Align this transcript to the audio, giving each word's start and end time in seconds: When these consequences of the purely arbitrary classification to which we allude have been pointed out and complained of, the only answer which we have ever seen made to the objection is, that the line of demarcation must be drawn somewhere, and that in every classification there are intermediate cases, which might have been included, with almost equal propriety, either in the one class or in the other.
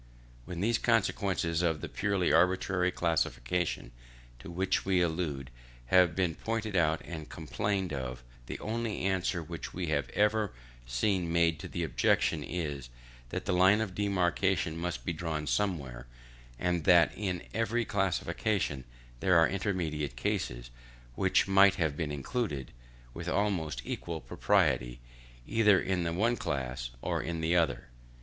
When 0.45 0.61
these 0.61 0.79
consequences 0.79 1.61
of 1.61 1.79
the 1.79 1.87
purely 1.87 2.33
arbitrary 2.33 2.89
classification 2.89 3.91
to 4.39 4.49
which 4.49 4.83
we 4.83 4.99
allude 4.99 5.51
have 5.93 6.15
been 6.15 6.33
pointed 6.33 6.75
out 6.75 7.03
and 7.05 7.29
complained 7.29 7.93
of, 7.93 8.23
the 8.47 8.57
only 8.61 9.01
answer 9.03 9.43
which 9.43 9.75
we 9.75 9.89
have 9.89 10.09
ever 10.15 10.53
seen 10.87 11.31
made 11.31 11.59
to 11.59 11.67
the 11.67 11.83
objection 11.83 12.43
is, 12.43 12.89
that 13.29 13.45
the 13.45 13.53
line 13.53 13.79
of 13.79 13.93
demarcation 13.93 14.75
must 14.75 15.05
be 15.05 15.13
drawn 15.13 15.45
somewhere, 15.45 16.07
and 16.57 16.83
that 16.85 17.11
in 17.15 17.43
every 17.53 17.85
classification 17.85 18.85
there 19.19 19.37
are 19.37 19.47
intermediate 19.47 20.15
cases, 20.15 20.71
which 21.13 21.47
might 21.47 21.75
have 21.75 21.95
been 21.95 22.11
included, 22.11 22.71
with 23.13 23.29
almost 23.29 23.83
equal 23.85 24.19
propriety, 24.19 24.99
either 25.45 25.79
in 25.79 26.01
the 26.05 26.11
one 26.13 26.37
class 26.37 26.89
or 27.03 27.21
in 27.21 27.39
the 27.39 27.55
other. 27.55 27.89